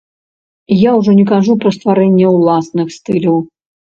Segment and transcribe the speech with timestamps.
[0.83, 3.37] Я ўжо не кажу пра стварэнне ўласных стыляў.